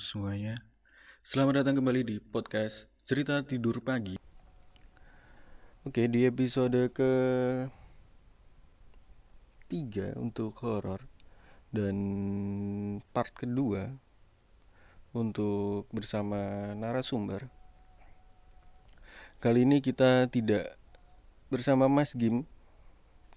[0.00, 0.56] Semuanya,
[1.20, 4.16] selamat datang kembali di podcast Cerita Tidur Pagi.
[5.84, 7.12] Oke, di episode ke
[9.68, 11.04] tiga untuk horor
[11.74, 11.96] dan
[13.12, 13.92] part kedua
[15.12, 17.52] untuk bersama narasumber.
[19.44, 20.80] Kali ini kita tidak
[21.52, 22.48] bersama Mas Gim,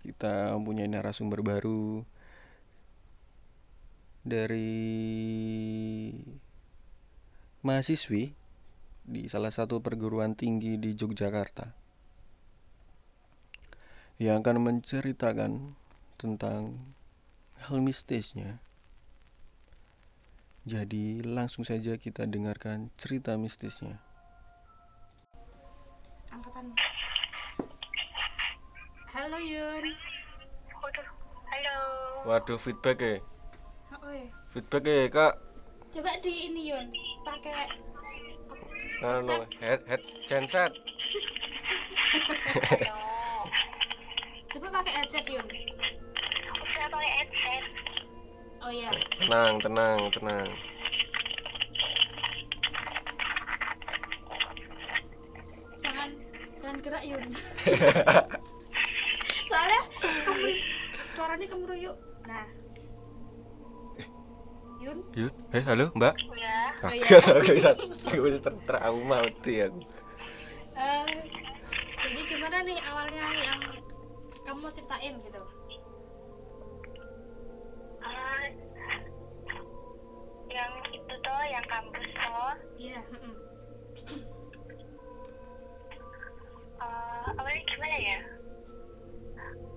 [0.08, 2.08] kita mempunyai narasumber baru
[4.26, 4.74] dari
[7.66, 8.38] mahasiswi
[9.02, 11.74] di salah satu perguruan tinggi di Yogyakarta
[14.22, 15.74] yang akan menceritakan
[16.22, 16.78] tentang
[17.66, 18.62] hal mistisnya.
[20.70, 23.98] Jadi langsung saja kita dengarkan cerita mistisnya.
[26.30, 26.66] angkatan
[29.10, 29.86] halo Yun
[30.86, 31.08] Waduh,
[31.50, 31.78] halo.
[32.30, 33.16] Waduh feedback ya,
[34.04, 35.34] oh ya feedback ya kak.
[35.96, 37.66] coba di ini Yun pakai
[39.04, 40.72] Anu head head genset.
[42.72, 42.96] Halo.
[44.54, 47.64] coba pakai headset Yun Udah pakai headset.
[48.64, 50.48] oh ya Tenang tenang tenang.
[55.84, 56.10] jangan
[56.64, 57.26] jangan gerak Yun
[59.50, 59.82] soalnya
[60.26, 60.50] kemru
[61.14, 62.46] suaranya kemruyuk nah
[64.86, 66.14] Yun Yuk, eh halo Mbak.
[66.30, 66.70] Udah.
[66.86, 67.18] Oh, iya.
[67.18, 67.72] Gak gak bisa,
[68.06, 69.82] gak bisa trauma mati aku.
[70.76, 71.08] eh,
[71.98, 73.62] jadi gimana nih awalnya yang
[74.44, 75.42] kamu mau ceritain gitu
[77.98, 78.46] Ah,
[80.52, 82.54] yang itu toh, yang kampus toh.
[82.78, 83.02] iya.
[86.78, 88.20] Ah, awalnya gimana ya?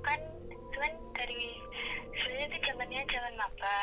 [0.05, 0.21] Kan
[0.69, 1.43] cuman dari
[2.13, 3.79] sebenarnya itu zamannya zaman maba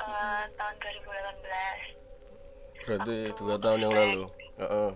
[0.00, 2.82] eh, tahun 2018.
[2.82, 4.24] Berarti dua tahun yang lalu.
[4.58, 4.90] Heeh.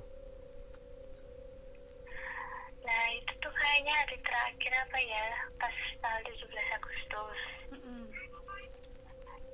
[2.86, 5.26] Nah itu tuh kayaknya hari terakhir apa ya?
[5.58, 7.38] Pas tanggal 17 Agustus.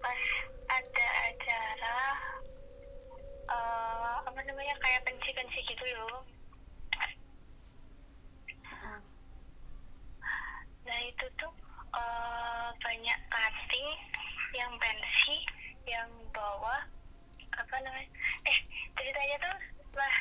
[0.02, 0.22] Pas
[0.72, 1.98] ada acara
[3.52, 6.24] eh apa namanya kayak pensi-pensi gitu loh
[8.72, 8.98] Ah,
[10.82, 11.52] nah itu tuh
[11.92, 13.90] eh banyak cutting
[14.52, 15.36] yang pensi
[15.84, 16.76] yang bawa
[17.52, 18.08] apa namanya?
[18.44, 18.58] Eh
[18.94, 19.56] ceritanya tuh
[19.94, 20.14] lah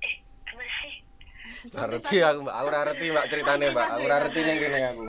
[0.00, 0.14] eh
[0.44, 0.94] gimana sih?
[1.66, 3.86] Ngerti aku Mbak, aku ora ngerti Mbak ceritanya Mbak.
[3.90, 5.06] Aku ora ngerti ning kene aku.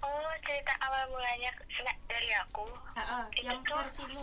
[0.00, 1.50] oh cerita awal mulanya
[2.06, 2.66] dari aku.
[2.94, 4.22] Ah, Itu yang tuh- versimu.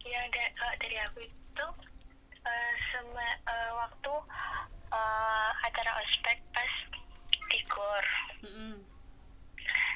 [0.00, 1.66] Yang da- kalau dari aku itu
[2.40, 4.12] eh, sema- eh, waktu
[4.90, 6.72] eh, acara ospek pas
[7.48, 8.04] digor
[8.40, 8.74] Mm-mm.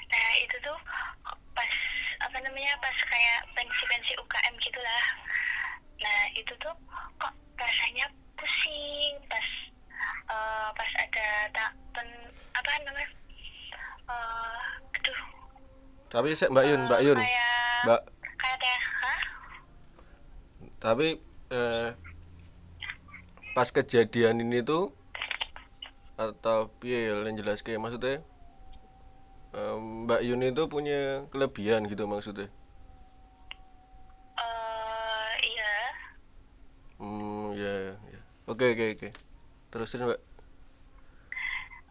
[0.04, 0.78] Nah itu tuh
[1.54, 1.72] pas
[2.22, 5.04] apa namanya pas kayak pensi-pensi UKM gitulah.
[6.02, 6.74] Nah itu tuh
[7.18, 9.46] kok rasanya pusing pas
[10.30, 12.08] eh, pas ada tak pen
[12.54, 13.08] apa namanya?
[14.04, 14.62] Eh,
[15.00, 15.20] aduh.
[16.12, 17.18] Tapi sik Mbak Yun, Mbak eh, Yun.
[17.18, 18.00] Kayak Mbak,
[18.38, 18.80] kayak teh,
[20.84, 21.16] tapi
[21.48, 21.88] eh,
[23.56, 24.92] pas kejadian ini tuh
[26.20, 28.20] atau piye yang jelas kayak maksudnya
[29.54, 32.50] Mbak Yun itu punya kelebihan gitu maksudnya.
[34.34, 35.74] Eh, iya.
[36.98, 38.20] Hmm, ya, ya.
[38.50, 39.08] Oke, oke, oke.
[39.70, 40.20] Terusin, Mbak.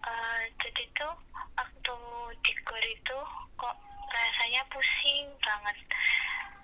[0.04, 1.16] Eh, jadi tuh
[1.56, 1.96] waktu
[2.44, 3.18] digor itu
[3.56, 3.76] kok
[4.12, 5.78] rasanya pusing banget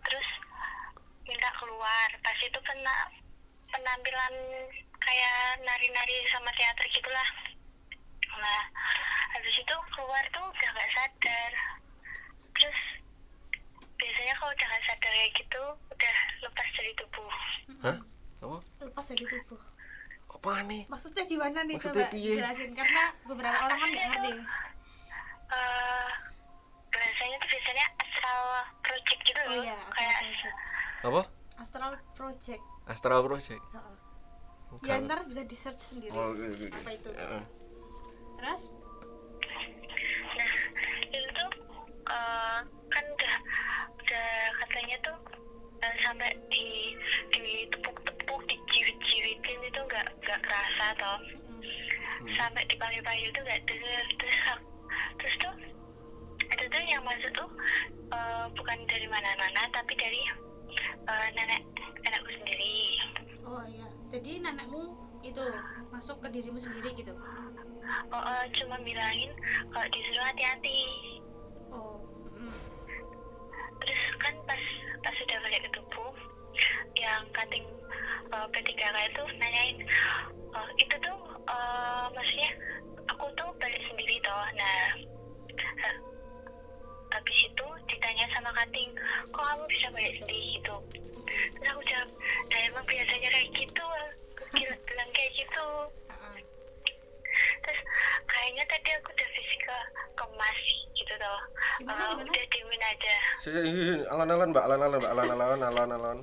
[0.03, 0.27] terus
[1.23, 2.95] minta keluar pas itu kena
[3.69, 4.33] penampilan
[4.99, 7.29] kayak nari-nari sama teater gitulah
[8.39, 8.61] nah
[9.29, 11.51] habis itu keluar tuh udah gak sadar
[12.55, 12.79] terus
[13.95, 17.33] biasanya kalau udah gak sadar kayak gitu udah lepas dari tubuh
[17.79, 17.97] Hah?
[18.39, 18.57] Apa?
[18.81, 19.61] lepas dari tubuh
[20.29, 20.83] Apa nih?
[20.87, 22.33] maksudnya gimana nih Maksudnya coba piye?
[22.35, 24.31] jelasin karena beberapa orang kan nggak ngerti
[25.49, 26.09] eh
[26.89, 28.41] bahasanya tuh biasanya astral
[28.79, 30.55] project gitu oh loh iya kayak astral project
[31.01, 31.21] Apa?
[31.59, 33.61] astral project Astral Project.
[33.69, 33.95] Heeh.
[34.69, 34.85] Bukan.
[34.85, 36.73] ya ntar bisa di search sendiri Oh, oke, oke, oke.
[36.73, 37.43] apa itu Heeh.
[38.39, 38.71] Terus
[40.29, 40.51] Nah,
[41.11, 41.51] itu tuh
[42.07, 43.35] eh, kan udah
[43.99, 44.29] udah
[44.63, 45.17] katanya tuh
[45.83, 46.95] eh, sampai di
[47.35, 51.19] ditepuk-tepuk, dijiwit-jiwitin itu nggak nggak kerasa toh.
[52.23, 54.39] mm, Sampai dipanggil-panggil tuh nggak denger terus
[55.19, 55.53] terus tuh
[56.49, 57.49] itu tuh yang masuk tuh
[58.15, 60.21] eh, bukan dari mana-mana tapi dari
[61.03, 61.61] eh, nenek
[61.99, 62.79] nenekku sendiri.
[63.43, 65.43] oh iya jadi nenekmu itu
[65.91, 67.11] masuk ke dirimu sendiri gitu
[68.13, 69.31] Oh, eh, cuma bilangin
[69.73, 70.79] kalau disuruh hati-hati.
[71.73, 71.97] oh
[72.37, 72.53] mm.
[73.81, 74.63] terus kan pas
[75.05, 76.11] pas sudah balik ke tubuh
[76.97, 77.65] yang kating
[78.33, 79.77] uh, P3K itu nanyain
[80.53, 82.51] "Oh, itu tuh uh, maksudnya
[83.09, 84.81] aku tuh balik sendiri toh nah
[85.85, 86.01] ha-
[87.13, 88.89] habis itu ditanya sama kating
[89.33, 90.75] kok kamu bisa balik sendiri gitu
[91.57, 92.09] terus aku jawab
[92.49, 93.85] nah emang biasanya kayak gitu
[94.99, 95.67] bilang kayak gitu
[101.79, 102.27] Gimana, gimana?
[102.27, 103.15] udah diemin aja.
[104.11, 104.63] Alon-alon mbak.
[104.67, 105.11] Alon-alon mbak.
[105.15, 106.17] Alon-alon alon-alon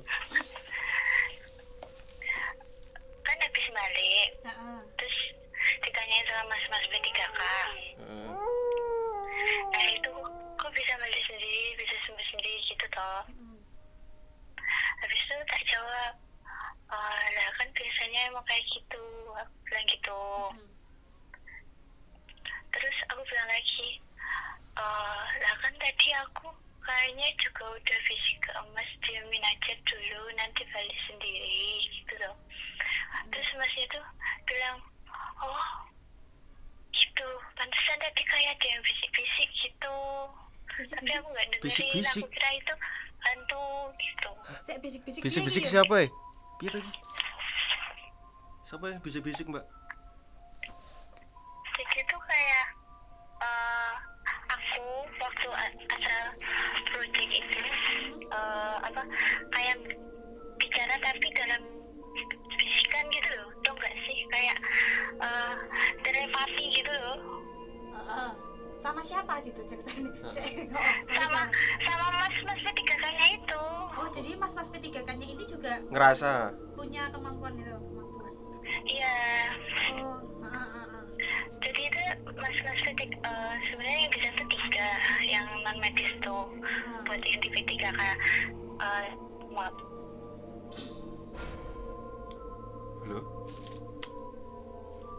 [45.77, 46.09] siapa ya
[46.57, 46.91] Piye lagi
[48.65, 49.61] siapa yang bisik-bisik mbak?
[51.77, 52.67] Jadi tuh kayak
[53.39, 53.93] eh,
[54.49, 54.85] aku
[55.21, 56.19] waktu acara
[56.89, 57.59] project itu
[58.25, 59.01] eh, apa
[59.53, 59.77] kayak
[60.57, 61.61] bicara tapi dalam
[62.57, 64.19] bisikan gitu loh tau nggak sih?
[64.33, 64.57] Kayak
[65.21, 65.53] eh,
[66.01, 67.17] telepati gitu loh.
[68.01, 68.31] Heeh.
[68.81, 70.11] Sama siapa gitu ceritanya?
[70.33, 70.41] Sama
[71.13, 71.53] sama siapa?
[71.85, 73.61] sama mas mas ketiganya itu
[73.97, 76.53] Oh, jadi mas-mas P3K-nya ini juga ngerasa?
[76.77, 78.33] punya kemampuan itu, kemampuan.
[78.85, 79.15] iya.
[79.97, 81.05] Oh, heeh, heeh, heeh.
[81.65, 82.01] jadi itu
[82.37, 84.89] mas mas ketik eh, sebenarnya yang bisa tuh tiga
[85.25, 87.01] yang non medis tuh Hmm.
[87.09, 88.17] buat yang di P3K kayak
[88.77, 89.07] eh,
[89.49, 89.73] maaf.
[93.01, 93.19] Halo?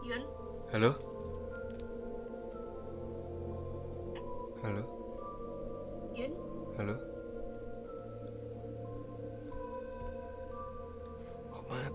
[0.07, 0.23] Yun,
[0.71, 0.91] halo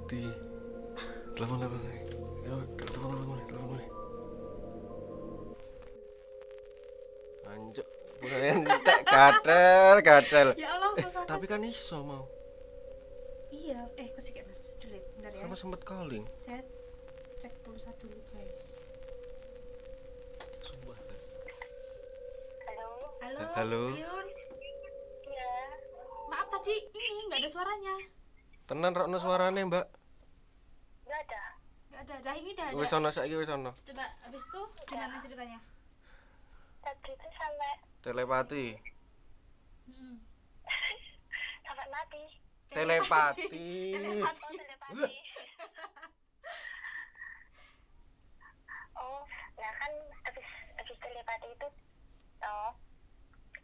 [0.05, 0.29] mati
[1.33, 2.61] telepon telepon telepon.
[2.77, 3.81] Telepon telepon
[7.49, 7.87] anjok
[8.21, 8.99] bukan entek.
[9.09, 10.49] Gatel gatel.
[10.61, 12.29] Ya Allah, eh tapi kan iso mau.
[13.49, 15.41] Iya, eh kok sih mas, delete, bentar ya.
[15.49, 16.29] sama sempet calling?
[16.37, 16.61] Saya
[17.41, 18.77] cek pulsa dulu guys.
[20.61, 21.01] Sumpah.
[22.69, 22.89] halo?
[23.25, 23.83] Halo, halo.
[23.97, 24.27] Yun.
[25.33, 25.53] iya.
[26.29, 28.14] Maaf tadi ini nggak ada suaranya.
[28.65, 29.87] Tenan rokno suarane mbak
[31.05, 31.43] nggak ada
[31.91, 32.15] Nggak ada.
[32.21, 32.75] Dah ini dah ada.
[32.75, 35.59] wis ono saiki wis ono Coba abis itu gimana ceritanya?
[36.81, 38.65] tadi itu sampai telepati
[39.89, 40.17] Mm-mm.
[41.63, 42.23] sampai mati
[42.77, 43.69] telepati
[44.21, 45.05] oh telepati
[48.99, 49.23] oh
[49.55, 50.47] nah kan habis
[50.77, 51.67] habis telepati itu
[52.43, 52.71] oh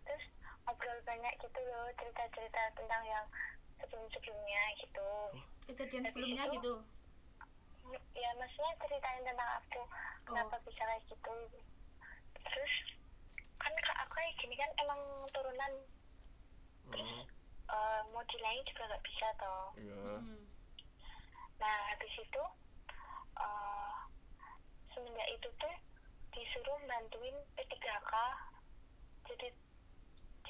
[0.02, 0.22] terus
[0.64, 3.24] ngobrol banyak gitu loh cerita-cerita tentang yang
[3.80, 5.08] sebelum-sebelumnya gitu.
[5.66, 6.74] Kejadian Habis sebelumnya itu- gitu.
[8.14, 9.82] ya maksudnya ceritain tentang aku
[10.24, 11.34] kenapa bisa kayak gitu.
[12.36, 12.74] Terus
[13.56, 15.72] kan kak aku kayak gini kan emang turunan.
[16.90, 17.22] Hmm,
[17.66, 19.66] eh, mau dilain juga nggak bisa toh.
[19.76, 20.00] Iya.
[20.18, 20.42] Mm.
[21.56, 22.42] nah habis itu
[23.36, 23.92] eh
[24.90, 25.74] semenjak itu tuh
[26.32, 28.12] disuruh bantuin P3K
[29.28, 29.48] jadi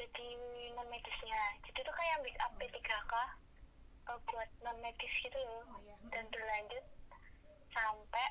[0.00, 0.26] jadi
[0.73, 3.12] non medisnya jadi tuh kayak make up P3K
[4.09, 5.97] eh, buat non medis gitu loh Oh ya.
[6.09, 6.85] dan berlanjut
[7.71, 8.26] sampai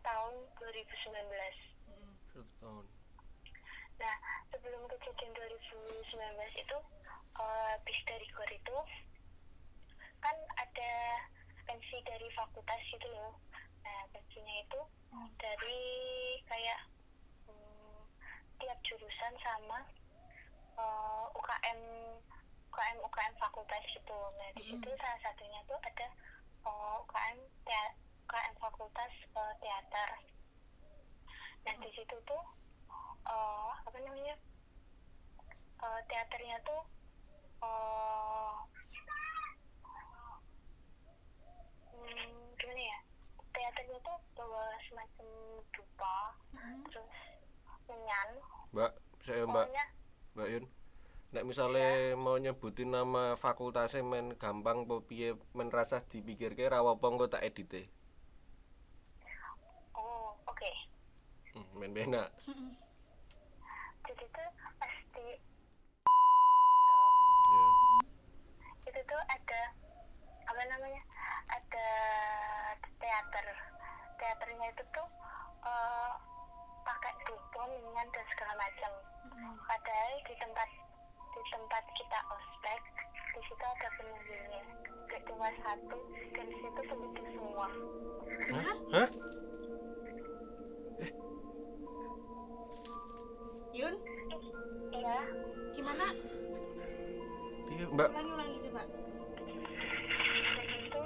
[0.00, 0.88] tahun 2019
[1.88, 2.12] Mm.
[2.30, 2.84] satu tahun
[3.98, 4.14] Nah,
[4.54, 6.14] sebelum kejadian 2019
[6.54, 6.78] itu,
[7.34, 8.76] eh, bis dari GOR itu,
[10.22, 10.92] kan ada
[11.66, 13.34] pensi dari fakultas gitu loh.
[13.82, 15.26] Nah, pensinya itu Hmm.
[15.42, 15.82] dari
[16.46, 16.78] kayak
[17.50, 18.06] hmm,
[18.62, 19.82] tiap jurusan sama
[20.78, 21.80] eh, UKM
[22.68, 24.18] UKM UKM fakultas gitu.
[24.38, 25.00] Nah, di situ Mm-mm.
[25.00, 26.06] salah satunya tuh ada
[26.64, 30.10] eh, UKM tea- UKM fakultas eh, teater.
[31.64, 32.42] Nah, di situ tuh
[33.26, 34.34] eh, apa namanya
[35.78, 36.82] eh, teaternya tuh
[37.58, 38.54] eh,
[41.92, 42.98] hmm, gimana ya
[43.50, 45.28] teaternya tuh bawa semacam
[45.68, 46.16] dupa
[46.48, 46.82] Mm.
[46.86, 47.10] terus
[47.86, 48.28] menyan
[48.70, 49.84] mbak saya mbak pokoknya
[50.34, 50.64] Mbak Yun
[51.28, 52.16] Nek misalnya ya.
[52.16, 57.44] mau nyebutin nama fakultasnya men gampang po piye men rasah dipikirke ra apa engko tak
[57.44, 57.84] edite.
[59.92, 60.56] Oh, oke.
[60.56, 60.72] Okay.
[61.52, 62.32] Hmm, men benak.
[64.08, 64.48] Jadi tuh
[64.80, 65.26] pasti
[67.52, 67.72] yeah.
[68.88, 69.62] itu tuh ada
[70.48, 71.02] apa namanya
[71.52, 71.88] ada
[72.96, 73.46] teater
[74.16, 75.08] teaternya itu tuh
[75.60, 76.16] uh,
[76.88, 78.92] pakai dukung dan segala macam
[79.38, 80.68] padahal di tempat
[81.30, 82.80] di tempat kita ospek
[83.34, 84.62] di situ ada penunggunya
[85.08, 85.98] gak cuma satu
[86.34, 87.68] dan di situ penduduk semua.
[88.52, 88.76] Hah?
[88.92, 89.08] Hah?
[93.78, 93.94] Yun?
[94.90, 95.18] Iya.
[95.78, 96.06] Gimana?
[97.68, 98.08] Piye, Mbak?
[98.10, 98.82] ulangi ulangi coba.
[100.56, 101.02] Dan itu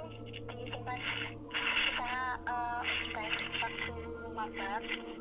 [0.49, 0.99] di tempat
[1.61, 2.13] kita
[2.49, 3.95] eh, ospek waktu
[4.33, 5.11] magang itu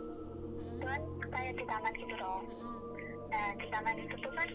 [0.80, 2.40] kan kayak di taman gitu loh.
[2.40, 2.91] Mm-mm.
[3.32, 4.48] Nah di taman itu tuh kan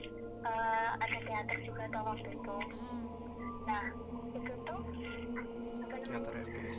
[0.43, 2.57] eh, ada teater juga tuh waktu itu
[3.65, 3.83] nah
[4.31, 4.79] itu tuh
[5.81, 6.77] apa namanya Teater FPS.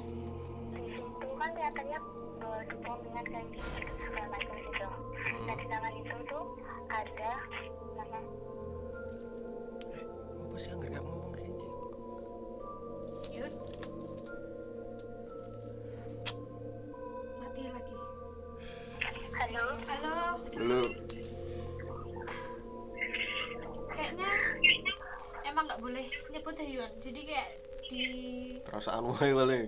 [0.71, 1.99] di situ kan teaternya
[2.38, 5.59] bawa dupo minyak kayak gitu segala macam gitu nah Hmm.
[5.59, 6.45] di taman itu tuh
[6.88, 7.33] ada
[7.93, 8.19] nama
[10.38, 11.69] Apa sih yang nggak ngomong kayak gitu?
[26.59, 26.93] Ya Yun.
[26.99, 27.50] Jadi kayak
[27.88, 28.05] di
[28.67, 29.61] perasaan wae wale.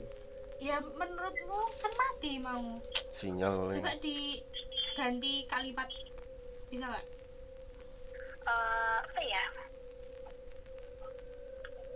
[0.60, 2.84] ya menurutmu kan mati mau.
[3.16, 3.74] Sinyal wale.
[3.80, 5.88] coba diganti kalimat.
[6.68, 7.06] Bisa nggak?
[8.44, 9.44] Eh, apa ya?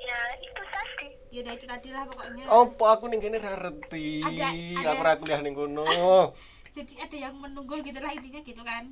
[0.00, 1.08] Ya itu tadi.
[1.28, 2.44] Ya udah itu tadi lah pokoknya.
[2.48, 4.22] Apa aku ning kene ra ngerti.
[4.24, 5.84] Ada- ada- Aku ra kuliah ning kono.
[6.76, 8.84] jadi ada yang menunggu gitu lah intinya gitu kan?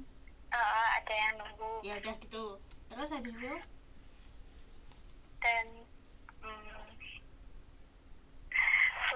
[0.53, 1.73] Eh, ada yang nunggu.
[1.83, 2.61] Ya udah gitu.
[2.93, 3.55] Terus habis itu?
[5.43, 5.67] Dan
[6.39, 6.87] hmm,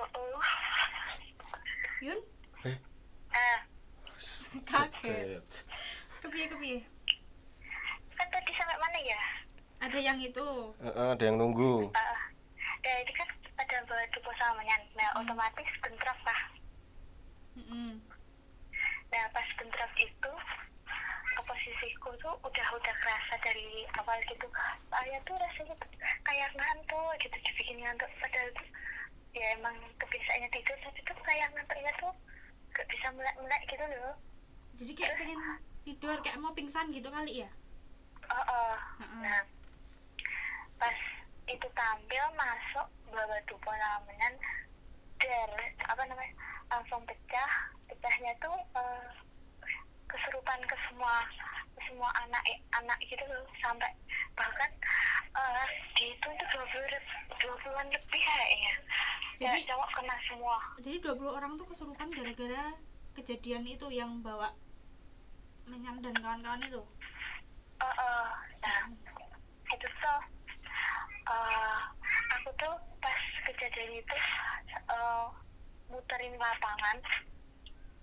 [0.03, 0.43] oh, oh.
[2.05, 2.21] Yun?
[3.33, 3.61] Ah.
[4.69, 5.45] Kaget
[6.25, 6.79] kepiye kepiye
[8.17, 9.23] kan tadi sampai mana ya?
[9.85, 10.73] Ada yang itu.
[10.81, 11.93] Heeh, ada yang nunggu.
[11.93, 12.19] Eh,
[12.81, 13.29] ya ini kan
[13.61, 16.41] ada bawa dupo sama menyan nah otomatis bentrok lah
[17.57, 18.01] Mm-mm.
[19.13, 20.33] Nah pas bentrok itu
[21.47, 24.49] posisiku tuh udah udah kerasa dari awal gitu.
[24.91, 25.75] Saya tuh rasanya
[26.27, 28.11] kayak ngantuk gitu dibikin ngantuk.
[28.19, 28.67] Padahal tuh
[29.37, 32.13] ya emang kebiasaannya tidur tapi tuh kayak ngantuknya tuh
[32.73, 34.17] gak bisa melek-melek gitu loh
[34.81, 35.41] jadi kayak pengen
[35.85, 37.51] tidur kayak mau pingsan gitu kali ya
[38.33, 38.77] oh, oh.
[39.05, 39.21] Heeh.
[39.21, 39.41] nah
[40.81, 40.99] pas
[41.47, 44.35] itu tampil masuk bawa dupo namenan
[45.21, 45.51] der
[45.85, 46.35] apa namanya
[46.73, 47.53] langsung pecah
[47.89, 49.09] pecahnya tuh eh,
[50.09, 51.25] kesurupan ke semua
[51.79, 52.43] semua anak
[52.73, 53.93] anak gitu loh sampai
[54.33, 54.71] bahkan
[55.33, 56.89] eh, di itu itu dua puluh
[57.37, 58.75] dua puluhan lebih kayaknya.
[59.37, 60.57] Ya Jadi- cowok kena semua.
[60.79, 62.73] jadi 20 orang tuh kesurupan gara-gara
[63.13, 64.49] kejadian itu yang bawa
[65.67, 66.81] menyan dan kawan-kawan itu?
[67.77, 68.29] Eh, eh,
[68.59, 68.81] nah
[69.69, 70.21] itu tuh
[71.27, 71.79] eh,
[72.33, 74.17] aku tuh pas kejadian itu
[74.73, 75.27] eh,
[75.87, 76.97] muterin lapangan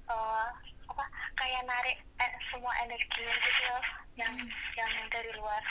[0.05, 0.47] eh,
[0.85, 3.83] apa kayak narik eh, semua energi gitu loh
[4.13, 4.35] yang
[4.77, 5.63] yang dari luar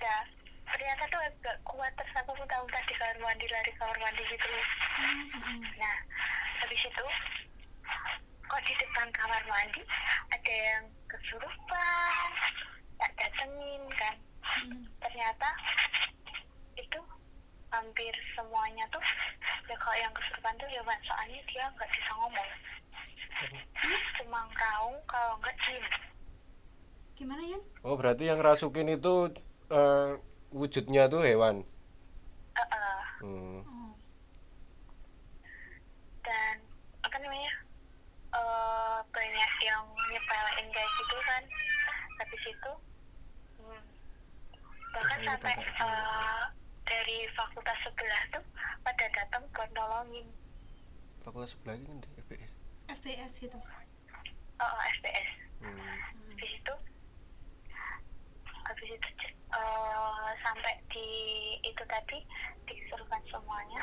[0.00, 0.24] nah
[0.72, 4.66] ternyata tuh agak kuat terus aku muntah-muntah di kamar mandi lari kamar mandi gitu loh
[5.04, 5.60] Mm-mm.
[5.76, 5.96] nah
[6.64, 7.06] habis itu
[8.48, 9.82] kok di depan kamar mandi
[10.32, 12.28] ada yang kesurupan
[12.96, 14.16] tak datengin kan
[14.50, 14.82] Mm.
[14.98, 15.46] ternyata
[16.74, 16.98] itu
[17.70, 18.98] hampir semuanya tuh
[19.70, 22.50] ya kalau yang kesurupan tuh ya soalnya dia nggak bisa ngomong
[24.20, 25.84] cuma kaung kalau nggak diem
[27.16, 29.32] gimana Yun Oh, berarti yang rasukin itu
[29.72, 30.10] eh,
[30.52, 31.64] wujudnya tuh hewan.
[32.56, 33.00] Eh, eh.
[33.24, 33.60] Hmm.
[36.20, 36.56] dan
[37.02, 37.52] apa namanya
[38.30, 39.82] eh banyak yang
[40.12, 41.42] nyepelin kayak gitu kan
[42.20, 42.72] habis itu
[43.58, 43.82] hmm,
[44.94, 46.42] bahkan sampai eh,
[46.86, 48.44] dari fakultas sebelah tuh
[48.84, 50.28] pada datang buat nolongin
[51.20, 52.52] Fakultas sebelah ini kan di FPS.
[52.90, 53.58] FPS gitu.
[54.60, 55.30] Oh, SBS
[55.60, 55.76] Hmm.
[56.32, 56.74] habis itu?
[58.66, 59.08] Habis itu
[59.52, 61.06] eh, sampai di
[61.62, 62.18] itu tadi
[62.64, 63.82] disuruhkan semuanya.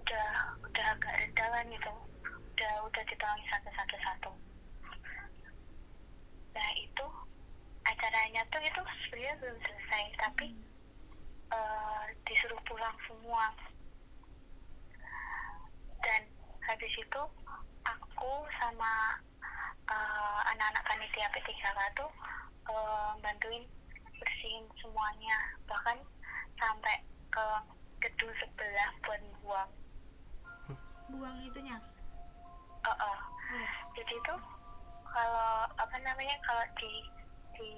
[0.00, 0.28] Udah
[0.64, 1.92] udah agak reda kan gitu.
[2.56, 4.30] Udah udah ditolongi satu-satu satu
[6.56, 7.06] nah itu
[7.86, 10.46] acaranya tuh itu sebenarnya belum selesai tapi
[11.52, 13.52] eh, disuruh pulang semua.
[16.04, 16.22] Dan
[16.68, 17.22] habis itu
[18.18, 19.14] aku sama
[19.86, 22.10] eh, anak-anak panitia P3K tuh
[22.66, 23.62] eh, bantuin
[24.18, 25.38] bersihin semuanya
[25.70, 25.94] bahkan
[26.58, 26.98] sampai
[27.30, 27.46] ke
[28.02, 29.70] gedung sebelah buat buang
[31.14, 31.78] buang itunya
[32.82, 32.98] Eh, eh.
[33.06, 33.20] oh.
[33.94, 34.40] jadi tuh
[35.06, 36.90] kalau apa namanya kalau di
[37.54, 37.70] di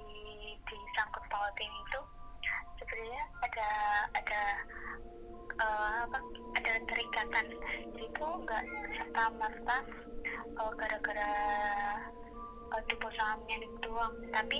[0.56, 2.00] di sangkut pautin itu
[2.90, 3.68] sebenarnya ada
[4.18, 4.42] ada
[5.62, 6.18] eh, apa
[6.58, 7.46] ada terikatan
[7.94, 8.64] jadi itu nggak
[8.98, 9.78] serta merta
[10.34, 11.32] eh, gara-gara
[12.74, 13.92] uh, tipe sahamnya itu
[14.34, 14.58] tapi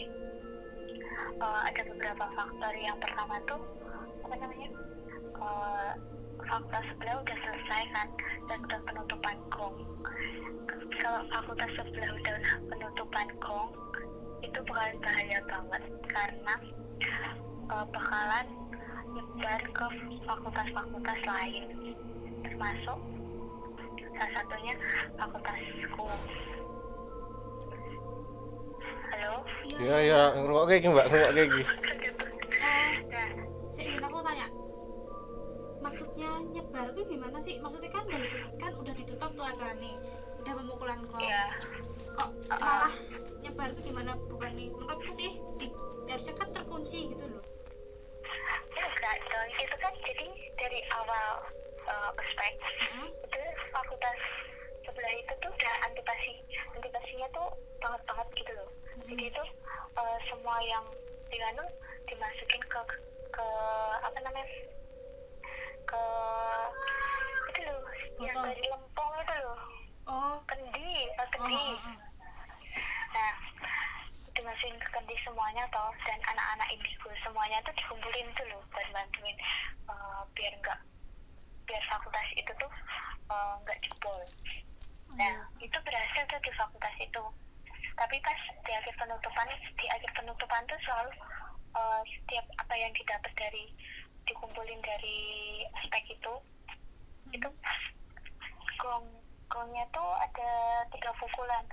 [1.43, 3.63] eh, ada beberapa faktor yang pertama tuh
[4.23, 4.69] apa namanya
[5.43, 5.93] eh,
[6.47, 8.09] fakultas sebelah udah selesai kan
[8.47, 9.77] dan udah penutupan gong
[11.03, 12.37] kalau fakultas sebelah udah
[12.71, 13.71] penutupan gong
[14.41, 16.55] itu bakalan bahaya banget karena
[17.71, 18.47] eh, bakalan
[19.11, 19.87] nyebar ke
[20.27, 21.65] fakultas-fakultas lain
[22.47, 22.99] termasuk
[24.15, 24.75] salah satunya
[25.17, 26.07] fakultasku
[29.11, 29.33] halo?
[29.67, 31.65] Iya ya, ngerokok kayak gini mbak, ngerokok kayak gini.
[32.61, 32.93] Eh,
[33.75, 34.47] saya ingin aku tanya.
[35.81, 37.57] Maksudnya nyebar tuh gimana sih?
[37.59, 39.97] Maksudnya kan udah ditutup, kan udah ditutup tuh acara nih
[40.45, 41.21] udah pemukulan kok.
[41.25, 41.45] Ya
[42.15, 42.95] kok malah
[43.43, 44.13] nyebar tuh gimana?
[44.29, 45.67] Bukan nih menurutku sih di,
[46.07, 47.43] harusnya kan terkunci gitu loh
[49.19, 50.29] dong itu kan jadi
[50.61, 51.29] dari awal
[51.89, 52.55] uh, ospek.
[52.63, 53.09] Heeh.
[53.11, 53.41] itu
[53.75, 54.19] fakultas
[54.87, 56.33] sebelah itu tuh udah antipasi
[56.79, 57.49] antipasinya tuh
[57.83, 58.71] banget banget gitu loh.
[59.07, 59.45] Jadi itu
[59.99, 60.85] uh, semua yang
[61.31, 61.65] diganu
[62.07, 62.81] dimasukin ke
[63.31, 63.47] ke
[64.03, 64.47] apa namanya
[65.87, 66.03] ke
[67.55, 67.83] itu loh
[68.21, 68.47] yang Botol.
[68.51, 69.61] dari lempong itu loh.
[70.11, 70.37] Oh.
[70.47, 71.55] Kendi oh, kendi.
[71.55, 71.97] Oh, oh.
[73.11, 73.33] nah
[74.41, 79.37] ke kendi semuanya toh dan anak-anak indigo semuanya tuh dikumpulin tuh loh buat bantuin
[79.85, 80.81] eh, biar enggak
[81.69, 82.73] biar fakultas itu tuh
[83.29, 84.21] eh, nggak jebol.
[85.13, 87.25] Nah itu berhasil tuh di fakultas itu.
[88.01, 91.13] Tapi pas di akhir penutupan di akhir penutupan tuh selalu
[91.77, 93.69] eh, setiap apa yang didapat dari
[94.25, 95.21] dikumpulin dari
[95.85, 96.35] aspek itu
[97.37, 97.49] itu
[98.81, 99.05] gong
[99.53, 100.51] gongnya tuh ada
[100.97, 101.65] tiga pukulan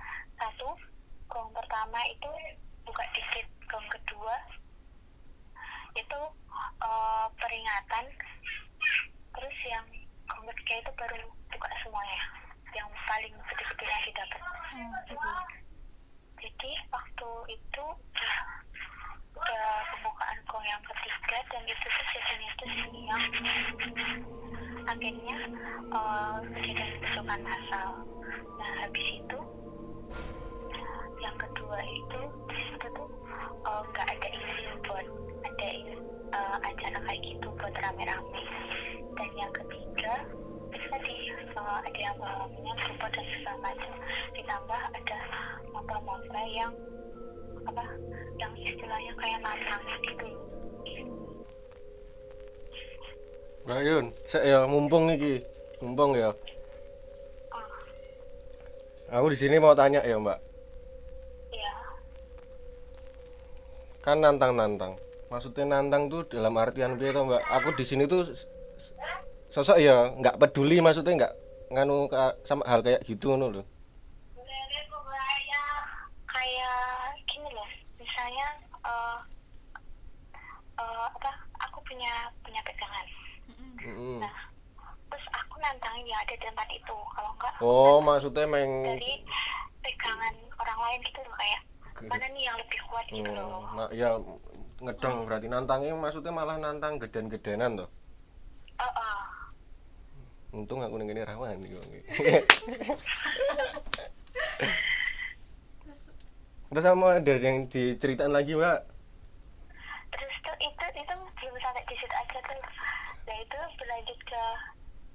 [1.98, 2.30] pertama itu
[2.86, 4.36] buka dikit gong kedua.
[5.98, 6.20] Itu
[6.78, 8.06] eh, peringatan.
[9.34, 9.86] Terus yang
[10.30, 12.22] gong ketiga itu baru buka semuanya.
[12.70, 14.02] Yang paling gede-gede yang
[14.38, 15.30] Oh, gitu
[16.38, 17.84] jadi waktu itu
[18.14, 18.34] ya
[19.34, 23.24] udah pembukaan gong yang ketiga dan itu tuh sesinya tuh siang
[24.86, 25.36] akhirnya
[25.90, 27.90] eh, kejadian pasukan massal
[28.54, 29.38] nah habis itu
[31.68, 33.08] kedua itu di situ tuh
[33.44, 35.06] eh, nggak ada izin buat
[35.44, 38.42] ada eh, acara kayak gitu buat rame-rame.
[39.12, 40.14] Dan yang ketiga
[40.72, 43.92] tadi eh, ada yang bawa berupa dan segala macam.
[44.32, 45.18] Ditambah ada
[45.68, 46.72] mapra-mapra yang
[47.68, 47.84] apa
[48.40, 50.28] yang istilahnya kayak nantangnya gitu.
[53.68, 55.44] Mbak Yun, saya ya mumpung iki,
[55.84, 56.32] mumpung ya.
[57.52, 57.68] oh
[59.12, 60.40] Aku di sini mau tanya ya mbak,
[61.52, 61.72] ya
[64.04, 64.96] kan nantang-nantang.
[65.28, 67.42] Maksudnya nantang tuh dalam artian piye toh mbak?
[67.60, 68.24] Aku di sini tuh
[69.48, 71.34] sosok ya nggak peduli maksudnya nggak
[71.72, 72.08] nganu
[72.44, 73.66] sama hal kayak gitu ngono loh.
[76.28, 78.46] kayak gini loh misalnya
[81.08, 81.32] apa
[81.64, 83.06] aku punya punya pegangan
[83.48, 83.72] Mm-mm.
[83.84, 84.18] Mm-mm.
[84.22, 84.34] nah
[85.08, 89.24] terus aku nantangin yang ada di tempat itu kalau enggak Oh maksudnya meng dari
[89.82, 91.60] pegangan orang lain gitu loh kayak
[92.06, 94.08] mana nih yang lebih kuat gitu Hmm, loh ya
[94.78, 97.90] ngedeng berarti nantangnya maksudnya malah nantang geden-gedenan toh.
[98.78, 99.20] oh, oh.
[100.48, 101.76] Untung aku ning kene rawan iki.
[106.68, 108.84] terus sama ada yang diceritain lagi mbak?
[110.12, 112.60] terus tuh itu itu belum sampai di situ aja tuh
[113.26, 114.42] nah itu berlanjut ke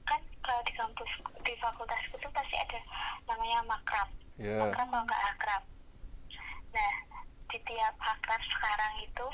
[0.03, 2.79] kan kalau di kampus di fakultasku tuh pasti ada
[3.27, 4.09] namanya makrab
[4.41, 4.57] Ya.
[4.65, 5.63] akrab kalau nggak akrab
[6.73, 6.93] nah
[7.49, 9.27] di tiap akrab sekarang itu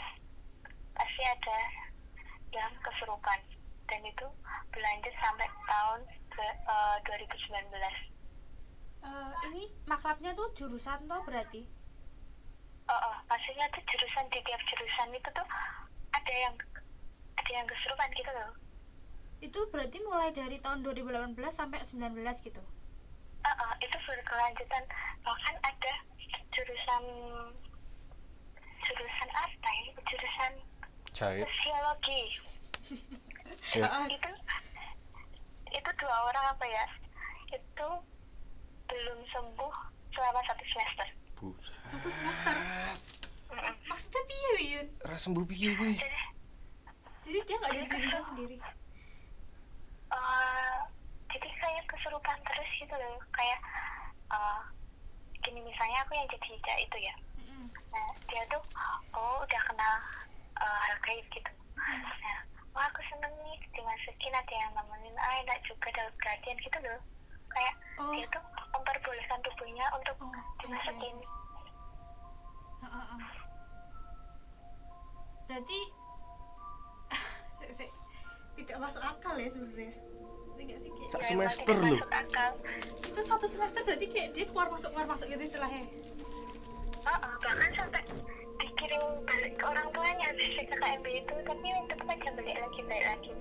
[0.93, 1.57] pasti ada
[2.53, 3.39] yang kesurupan.
[3.89, 4.27] Dan itu
[4.69, 7.95] berlanjut sampai tahun ke- eh, 2019
[9.01, 11.65] eh, ini makrabnya tuh jurusan toh berarti?
[12.89, 15.47] Oh, oh, maksudnya tuh jurusan di tiap jurusan itu tuh
[16.13, 16.55] ada yang
[17.37, 18.51] ada yang kesurupan gitu loh.
[19.39, 22.61] Itu berarti mulai dari tahun 2018 sampai 19 gitu?
[23.45, 24.83] Ah, ah, itu berkelanjutan.
[25.23, 25.93] Bahkan ada
[26.59, 27.03] jurusan
[28.81, 30.53] jurusan apa ya jurusan
[31.09, 31.43] Jahit.
[31.45, 32.21] sosiologi
[33.71, 33.85] Ya.
[34.07, 34.29] itu
[35.69, 36.85] itu dua orang apa ya
[37.49, 37.87] itu
[38.85, 39.75] belum sembuh
[40.11, 41.75] selama satu semester Buset.
[41.85, 42.55] satu semester
[43.49, 43.73] Mm-mm.
[43.85, 44.87] maksudnya piye Wiyun?
[45.01, 45.95] Ra sembuh piye kuwi?
[45.95, 46.19] jadi
[47.23, 48.57] jadi dia nggak jadi dirinya sendiri
[50.09, 50.77] eh,
[51.29, 53.59] jadi kayak kesurupan terus gitu loh kayak
[54.29, 54.61] eh,
[55.41, 57.65] gini misalnya aku yang jadi Ica itu ya Mm-mm.
[57.95, 58.59] nah dia tuh
[59.15, 59.95] oh udah kenal
[60.59, 62.39] eh, hal gaib gitu nah
[62.75, 66.99] wah aku seneng nih dimasukin ada yang nemenin ah enak juga dapat perhatian gitu loh
[67.47, 68.11] kayak Oh.
[68.11, 68.43] dia tuh
[68.75, 71.27] memperbolehkan tubuhnya untuk Oh, dimasukin see.
[72.83, 73.31] Heeh, heeh.
[75.47, 75.79] Berarti
[78.59, 79.95] tidak masuk akal ya sebenarnya.
[81.09, 81.99] Sak emang semester loh.
[83.01, 85.83] itu satu semester berarti kayak dia keluar masuk keluar masuk gitu istilahnya.
[87.01, 88.01] Oh, oh, bahkan sampai
[88.59, 93.31] dikirim balik ke orang tuanya habis KKMB itu tapi tetap aja balik lagi balik lagi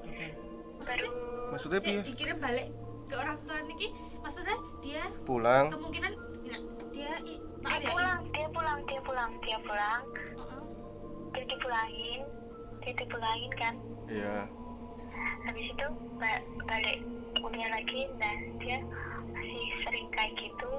[0.78, 1.08] baru
[1.48, 2.00] Maksudnya Sik, piye?
[2.04, 2.66] dikirim balik
[3.04, 5.66] ke orang tua niki maksudnya dia Pulang.
[5.68, 6.56] kemungkinan ya,
[6.90, 10.62] dia i- dia maaf ya pulang dia pulang dia pulang dia pulang i- Heeh.
[11.28, 12.20] dia dipulangin
[12.78, 13.74] dia dipulangin kan
[14.08, 14.36] Iya.
[15.42, 16.98] Habis itu ba- balik
[17.36, 18.78] kuliah lagi nah dia
[19.28, 20.72] masih sering kayak gitu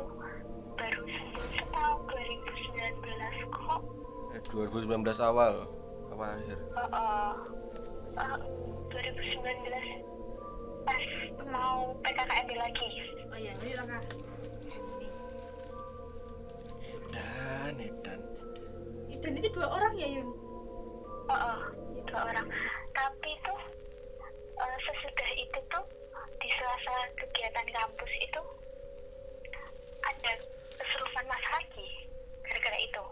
[0.73, 3.03] baru sembuh setahun 2019
[3.49, 3.81] kok
[4.29, 5.65] Eh, 2019 awal.
[6.09, 6.57] Apa akhir?
[6.71, 7.31] oh, oh.
[8.13, 8.37] Oh,
[8.87, 10.05] 2019
[10.83, 11.03] pas
[11.45, 12.89] mau PKKMB lagi
[13.25, 14.01] oh iya ini tengah
[14.65, 15.07] Juni
[17.09, 18.19] Dan, edan.
[19.15, 20.29] dan itu dua orang ya Yun
[21.25, 21.59] oh, oh,
[22.03, 22.47] dua orang
[22.91, 23.59] tapi tuh
[24.59, 25.85] eh, sesudah itu tuh
[26.37, 28.41] di sela-sela kegiatan kampus itu
[30.01, 30.31] ada
[30.75, 31.87] keserupan mas lagi
[32.43, 33.03] gara-gara itu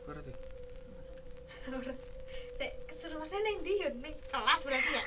[0.00, 0.32] Berarti.
[2.90, 5.04] Keseruannya neng di Yun neng kelas berarti ya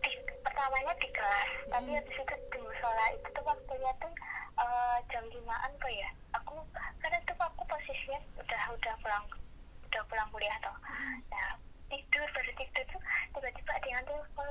[0.00, 1.98] di, pertamanya di kelas tapi Hmm.
[1.98, 4.12] habis itu di musola itu tuh waktunya tuh
[4.56, 6.56] eh, jam limaan apa ya aku
[7.02, 9.24] karena itu aku posisinya udah udah pulang
[9.84, 10.76] udah pulang kuliah toh
[11.28, 11.52] nah
[11.92, 13.02] tidur baru tidur tuh
[13.36, 14.48] tiba-tiba ada yang telepon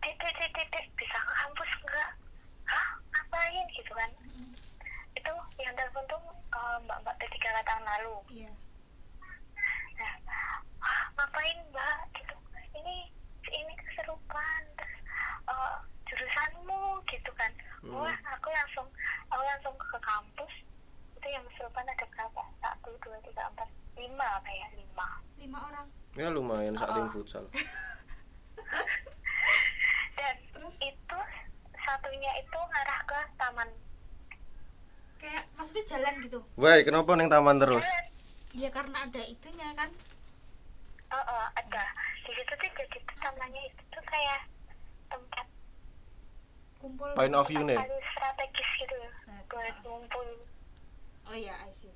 [0.00, 2.10] titik titik titik bisa ke kampus enggak
[2.64, 2.88] hah?
[3.12, 3.64] Ngapain?
[3.76, 4.10] Gitu kan.
[5.12, 8.16] Itu yang telepon tuh eh, mbak-mbak tiga tahun lalu.
[8.32, 8.52] Iya.
[10.00, 10.12] Nah
[10.80, 11.98] "Wah, ngapain mbak?
[12.16, 12.34] Gitu.
[12.80, 12.96] Ini
[13.52, 14.96] ini keserupan terus
[15.52, 15.76] eh,
[16.08, 17.04] jurusanmu?
[17.04, 17.52] Gitu kan.
[17.84, 18.00] Hmm.
[18.00, 18.88] wah aku langsung
[19.28, 20.54] aku langsung ke kampus.
[21.20, 22.42] Itu yang keserupan ada berapa?
[22.64, 25.06] Satu dua tiga empat lima apa ya lima
[25.36, 27.08] lima orang Ya lumayan saat Oh.
[27.10, 27.44] futsal.
[30.16, 30.76] dan Terus?
[30.80, 31.18] itu
[31.76, 33.68] satunya itu ngarah ke taman
[35.16, 37.80] kayak maksudnya jalan gitu Woi, kenapa neng taman terus?
[37.80, 38.04] Jalan.
[38.54, 39.90] ya karena ada itunya kan
[41.10, 41.84] oh, oh, ada
[42.18, 44.40] di situ tuh jadi tuh tamannya itu tuh kayak
[45.06, 45.46] tempat
[46.78, 47.76] kumpul Point of view nih.
[48.10, 49.76] strategis gitu Nah, buat ah.
[49.82, 50.28] ngumpul
[51.24, 51.92] oh iya I see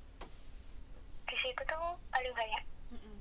[1.71, 2.63] di tuh paling banyak.
[2.91, 3.17] Mm-mm.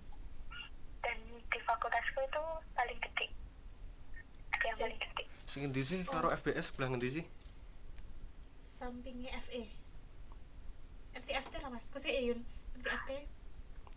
[1.01, 2.43] dan di fakultasku itu
[2.75, 3.27] paling gede.
[4.51, 5.25] Ada yang paling gede.
[5.47, 6.03] Sing endi sih?
[6.03, 7.27] Karo FBS sebelah ngendi sih?
[8.67, 9.69] sampingnya FE
[11.21, 11.85] FT lah mas?
[11.93, 12.41] Kok sih ya, Yun
[12.81, 13.11] FT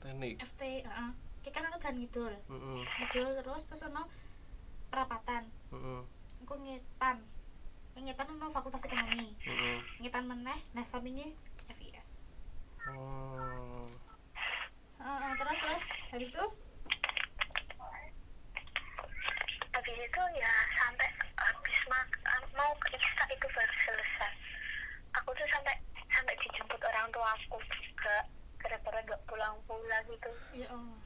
[0.04, 0.36] Teknik.
[0.44, 1.10] FT heeh.
[1.40, 2.34] Kayak kan aku dan ngidul.
[2.36, 2.80] Heeh.
[2.84, 4.06] ngidul terus terus ono
[4.92, 6.02] perapatan Heeh.
[6.44, 7.18] aku ngetan.
[7.96, 9.32] Ngetan ono fakultas ekonomi.
[9.40, 9.78] Heeh.
[10.04, 11.32] ngetan meneh nah sampingnya
[11.74, 12.20] FIS
[12.92, 13.63] Oh.
[15.34, 15.84] Heeh, terus terus.
[16.14, 16.46] Habis itu?
[19.74, 21.10] Habis itu ya sampai
[21.42, 22.22] habis mak-
[22.54, 22.94] mau ke
[23.34, 24.34] itu baru selesai.
[25.18, 25.74] Aku tuh sampai
[26.14, 28.30] sampai dijemput orang tua aku juga
[28.62, 30.30] gara-gara gak pulang-pulang gitu.
[30.54, 31.02] Ya Allah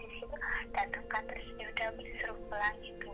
[0.00, 0.36] di situ
[0.72, 3.10] datang kan terus ya udah disuruh pulang gitu.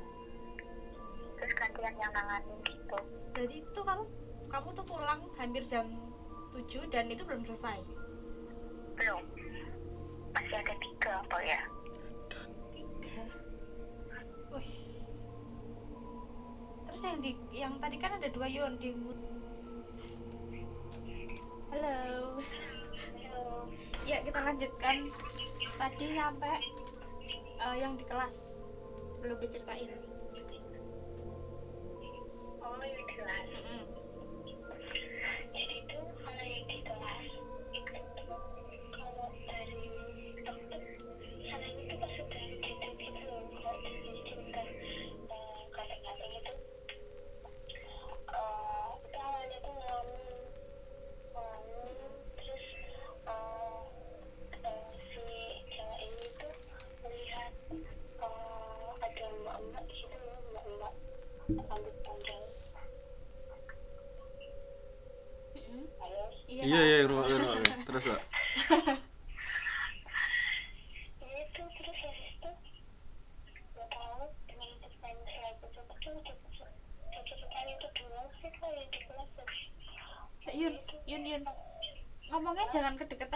[1.41, 2.99] Terus gantian yang nanganin gitu.
[3.35, 4.05] Berarti itu kamu
[4.51, 5.87] kamu tuh pulang hampir jam
[6.55, 7.79] 7 dan itu belum selesai?
[8.99, 9.23] Belum.
[10.35, 11.61] Masih ada tiga apa ya.
[12.75, 13.23] Tiga?
[14.55, 14.75] Wih.
[16.91, 18.91] Terus yang di yang tadi kan ada dua yon di
[21.71, 22.43] halo.
[24.03, 25.07] Ya kita lanjutkan
[25.81, 26.57] tadi sampai
[27.57, 28.53] eh, yang di kelas.
[29.25, 29.89] Belum diceritain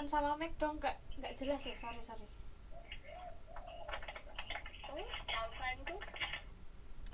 [0.05, 2.27] kedekatan sama Mac dong nggak nggak jelas ya sorry sorry.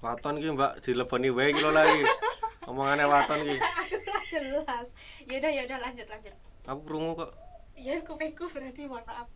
[0.00, 2.02] Waton ki mbak dileboni wae ki lho lagi.
[2.68, 3.56] Omongannya waton ki.
[3.80, 3.96] Aku
[4.32, 4.86] jelas.
[5.28, 6.34] Yaudah yaudah lanjut lanjut.
[6.66, 7.30] Aku krungu kok.
[7.76, 9.28] Ya kupingku berarti mohon maaf.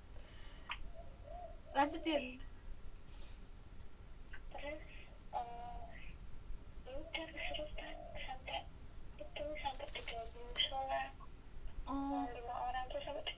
[1.77, 2.41] Lanjut Yun
[4.55, 4.81] terus
[5.35, 5.87] eh
[6.87, 8.65] ya udah keserutan sampai
[9.21, 11.03] itu sampai di bawah musola
[11.91, 13.35] oh lima orang tuh sampai di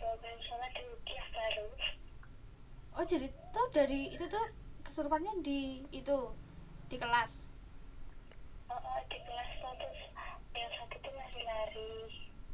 [1.07, 1.67] baru
[2.97, 4.45] oh jadi tuh dari itu tuh
[4.87, 6.17] kesurupannya di itu
[6.87, 7.45] di kelas?
[8.71, 10.01] Oh, oh, di kelas tuh terus
[10.55, 11.93] yang satu tuh lari lari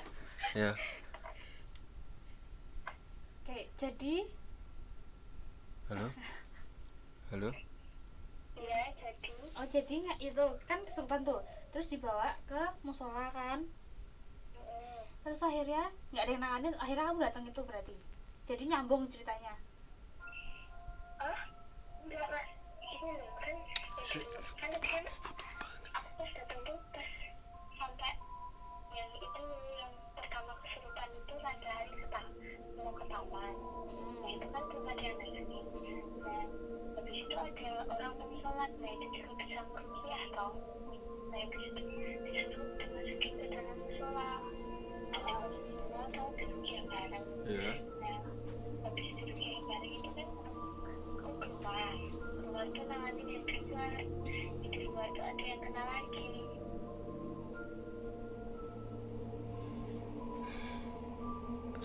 [0.58, 0.72] ya.
[3.42, 4.16] Oke jadi?
[5.88, 6.08] Halo?
[7.32, 7.50] Halo?
[8.60, 9.34] Ya jadi.
[9.56, 10.46] Oh jadi nggak itu?
[10.68, 11.40] Kan kesurupan tuh
[11.72, 13.64] terus dibawa ke musola kan.
[15.24, 17.96] Terus akhirnya nggak ada yang nanganin akhirnya kamu datang itu berarti.
[18.50, 19.54] Jadi nyambung ceritanya.
[21.22, 21.42] Ah
[22.04, 22.50] enggak mas.
[22.82, 25.06] Ini loh kan yang dulu kan tadi kan
[25.96, 27.10] aku pas datang tuh pas
[27.78, 28.12] sampai
[28.92, 29.44] yang itu
[29.78, 32.34] yang pertama kesurupan itu lari-lari ke ta-
[32.78, 33.54] mau ke taman
[34.22, 35.66] nah itu kan belum ada yang nanganin
[36.22, 36.44] nah
[36.98, 38.70] habis itu ada orang mau sholat.
[38.82, 40.52] Nah itu juga bisa merukiah toh.
[41.32, 41.61] Nah habis itu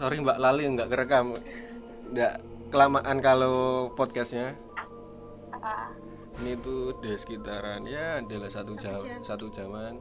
[0.07, 1.35] sorry mbak lali nggak kerekam.
[2.15, 2.39] Nggak
[2.71, 4.55] kelamaan kalau podcastnya.
[6.39, 9.99] Ini tuh di sekitaran ya adalah satu jam satu jaman.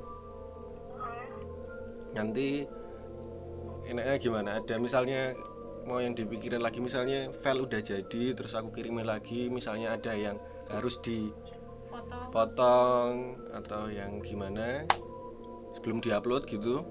[2.13, 2.69] Nanti
[3.89, 4.61] enaknya gimana?
[4.61, 5.33] Ada misalnya
[5.89, 10.37] mau yang dipikirin lagi misalnya file udah jadi terus aku kirimin lagi misalnya ada yang
[10.69, 12.29] harus dipotong
[13.57, 14.85] atau yang gimana?
[15.73, 16.85] Sebelum diupload gitu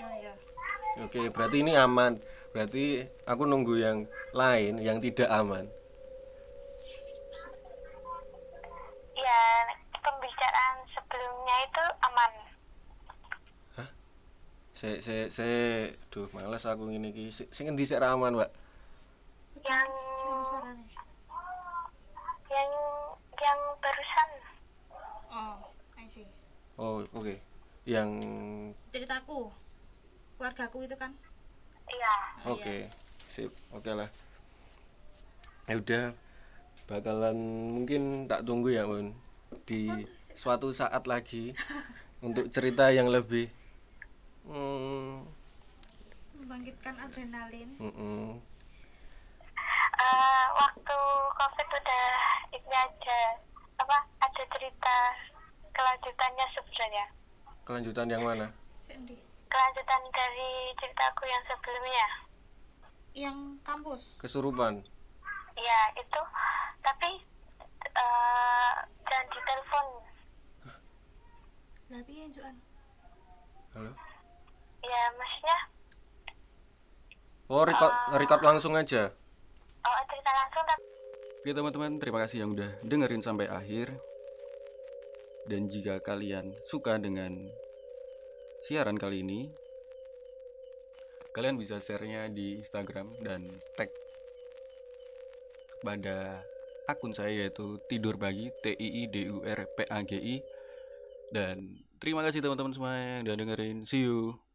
[0.00, 0.32] ya ya
[1.04, 2.16] oke berarti ini aman.
[2.50, 3.98] Berarti aku nunggu yang
[4.34, 5.70] lain yang tidak aman.
[9.14, 9.42] Ya
[9.94, 12.32] pembicaraan sebelumnya itu aman.
[14.74, 15.48] Se se se
[16.10, 17.30] duh males aku ngene iki.
[17.30, 18.50] Si- sing endi sik ra aman mbak?
[19.62, 19.90] Yang
[22.50, 22.70] yang
[23.38, 24.30] yang barusan.
[25.30, 26.26] Oh I see.
[26.80, 27.38] Oh oke.
[27.86, 28.10] Yang
[28.90, 29.54] ceritaku
[30.40, 31.12] keluargaku itu kan.
[31.84, 32.14] Iya.
[32.48, 32.88] Oke
[33.28, 33.52] sip.
[33.76, 34.08] Oke lah.
[35.68, 36.04] Ya udah
[36.88, 37.36] bakalan
[37.76, 39.12] mungkin tak tunggu ya Mun
[39.68, 41.52] di suatu saat lagi
[42.26, 43.52] untuk cerita yang lebih
[44.48, 45.28] hmm,
[46.40, 47.76] membangkitkan adrenalin.
[47.76, 48.40] Mm-mm.
[50.00, 50.98] Eh, waktu
[51.36, 52.06] covid udah
[52.56, 53.20] ini aja
[53.76, 54.96] apa ada cerita
[55.76, 57.06] kelanjutannya sebenarnya.
[57.68, 58.48] Kelanjutan yang mana?
[58.80, 59.29] Sendi.
[59.50, 62.08] Kelanjutan dari ceritaku yang sebelumnya?
[63.12, 64.02] Yang kampus?
[64.22, 64.86] Kesurupan.
[65.58, 66.22] Ya itu.
[66.80, 67.10] Tapi
[67.90, 69.86] eh jangan ditelepon.
[71.90, 72.54] Lah piye Juan?
[73.74, 73.90] Halo?
[74.86, 75.58] Ya maksudnya?
[77.50, 79.10] Oh record record langsung aja?
[79.82, 80.82] Oh cerita langsung tapi
[81.40, 83.96] Oke teman-teman, terima kasih yang udah dengerin sampai akhir.
[85.48, 87.48] Dan jika kalian suka dengan
[88.60, 89.40] siaran kali ini,
[91.32, 93.88] kalian bisa share-nya di Instagram dan tag
[95.80, 96.44] kepada
[96.90, 100.36] akun saya yaitu Tidur Pagi T I I D U R P A G I
[101.30, 103.86] Dan terima kasih teman-teman semua yang udah dengerin.
[103.86, 104.49] See you.